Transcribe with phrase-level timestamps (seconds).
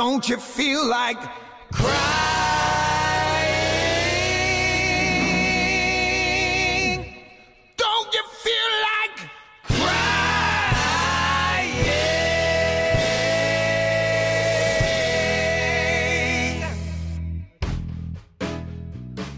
[0.00, 1.20] Don't you feel like
[1.70, 1.92] crying?
[7.76, 9.28] Don't you feel like
[9.64, 10.00] crying?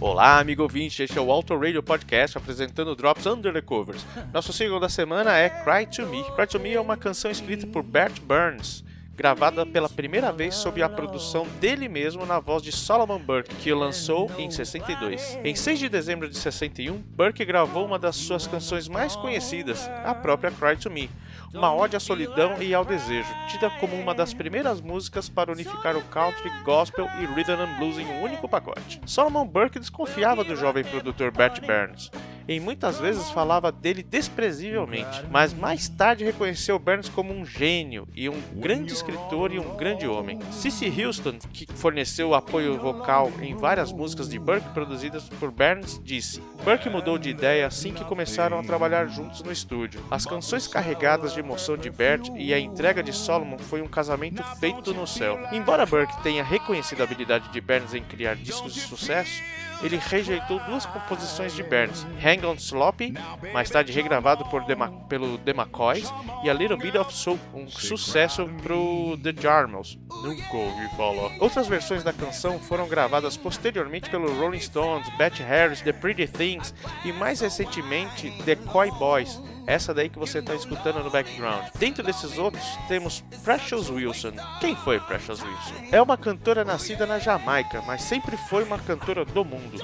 [0.00, 4.06] Olá, amigo ouvinte, este é o Auto Radio Podcast apresentando Drops Under the Covers.
[4.32, 6.22] Nosso single da semana é Cry to Me.
[6.36, 8.84] Cry to Me é uma canção escrita por Bert Burns,
[9.14, 13.72] gravada pela primeira vez sob a produção dele mesmo na voz de Solomon Burke, que
[13.72, 15.38] o lançou em 62.
[15.44, 20.14] Em 6 de dezembro de 61, Burke gravou uma das suas canções mais conhecidas, a
[20.14, 21.10] própria Cry to Me,
[21.52, 25.96] uma ode à solidão e ao desejo, tida como uma das primeiras músicas para unificar
[25.96, 29.00] o country, gospel e rhythm and blues em um único pacote.
[29.04, 32.10] Solomon Burke desconfiava do jovem produtor Bert Burns,
[32.46, 38.28] e muitas vezes falava dele desprezivelmente, mas mais tarde reconheceu Burns como um gênio e
[38.28, 40.38] um grande escritor e um grande homem.
[40.50, 46.42] Cissy Houston, que forneceu apoio vocal em várias músicas de Burke produzidas por Burns, disse:
[46.64, 50.00] Burke mudou de ideia assim que começaram a trabalhar juntos no estúdio.
[50.10, 54.42] As canções carregadas de emoção de Bert e a entrega de Solomon foi um casamento
[54.58, 55.38] feito no céu.
[55.52, 59.42] Embora Burke tenha reconhecido a habilidade de Burns em criar discos de sucesso,
[59.82, 63.14] ele rejeitou duas composições de Burns, Hang On Sloppy,
[63.52, 64.76] mais tarde regravado por The
[65.08, 66.12] pelo The McCoys,
[66.44, 69.98] e A Little Bit of Soul, um sucesso pro The Jarmels.
[70.22, 71.36] Nunca ouvi falar.
[71.40, 76.74] Outras versões da canção foram gravadas posteriormente pelo Rolling Stones, Bette Harris, The Pretty Things
[77.04, 81.66] e mais recentemente The Coy Boys, essa daí que você está escutando no background.
[81.78, 84.32] Dentro desses outros, temos Precious Wilson.
[84.60, 85.74] Quem foi Precious Wilson?
[85.90, 89.78] É uma cantora nascida na Jamaica, mas sempre foi uma cantora do mundo.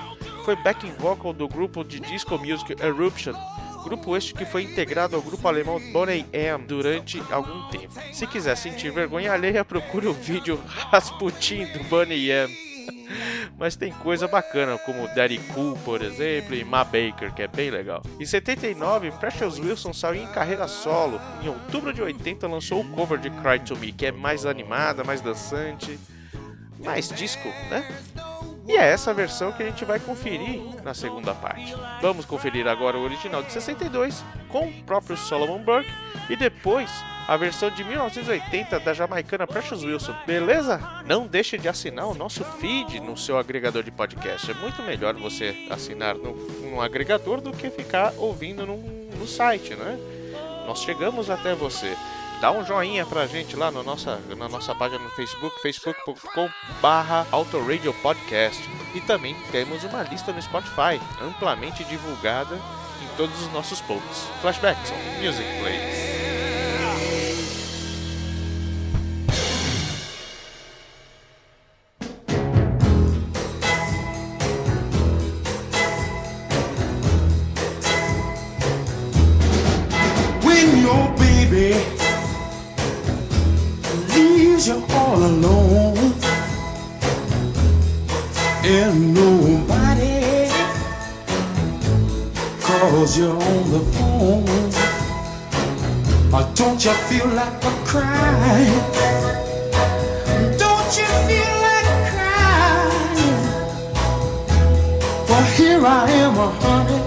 [0.44, 3.34] Foi backing vocal do grupo de disco music Eruption,
[3.84, 7.94] grupo este que foi integrado ao grupo alemão Boney M durante algum tempo.
[8.12, 12.67] Se quiser sentir vergonha alheia, procure o vídeo Rasputin do Boney M.
[13.58, 17.70] Mas tem coisa bacana, como Daddy Cool, por exemplo, e Ma Baker, que é bem
[17.70, 18.02] legal.
[18.20, 21.20] Em 79, Precious Wilson saiu em carreira solo.
[21.42, 25.02] Em outubro de 80, lançou o cover de Cry to Me, que é mais animada,
[25.02, 25.98] mais dançante,
[26.78, 27.84] mais disco, né?
[28.68, 31.74] E é essa versão que a gente vai conferir na segunda parte.
[32.00, 35.90] Vamos conferir agora o original de 62 com o próprio Solomon Burke
[36.30, 36.90] e depois
[37.28, 40.14] a versão de 1980 da jamaicana Precious Wilson.
[40.26, 40.80] Beleza?
[41.04, 44.50] Não deixe de assinar o nosso feed no seu agregador de podcast.
[44.50, 49.74] É muito melhor você assinar no, num agregador do que ficar ouvindo num- no site,
[49.74, 49.98] né?
[50.66, 51.94] Nós chegamos até você.
[52.40, 56.48] Dá um joinha pra gente lá no nossa, na nossa página no Facebook, facebook.com
[56.80, 57.26] barra
[58.00, 58.62] Podcast.
[58.94, 64.28] E também temos uma lista no Spotify, amplamente divulgada em todos os nossos posts.
[64.40, 66.07] Flashbacks Music Plays.
[84.68, 86.12] Leaves you all alone
[88.64, 90.50] and nobody
[92.60, 94.72] calls you on the phone,
[96.34, 98.82] or don't you feel like a crying?
[100.58, 103.40] Don't you feel like crying?
[105.28, 106.98] Well, here I am, honey.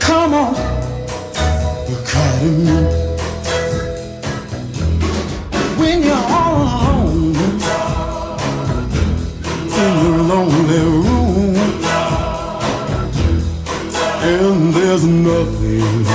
[0.00, 0.54] Come on
[1.88, 2.99] you cry to me
[15.30, 16.08] nothing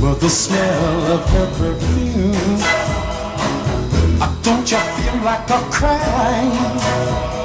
[0.00, 2.58] but the smell of her perfume
[4.42, 7.41] don't you feel like a crying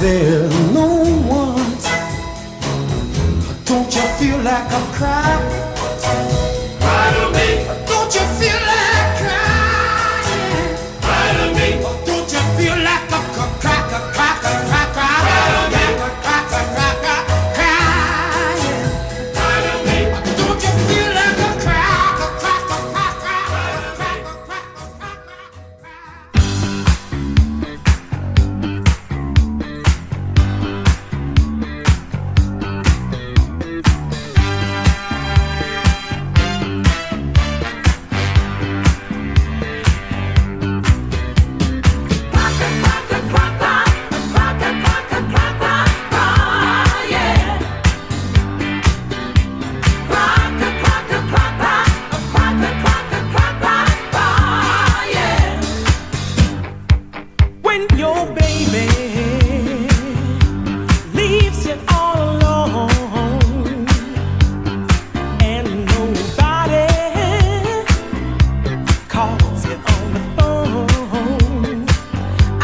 [0.00, 0.69] then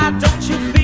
[0.07, 0.76] Why don't you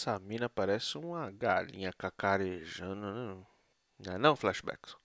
[0.00, 3.46] Essa mina parece uma galinha cacarejando, né?
[3.98, 4.96] Não é não, flashbacks?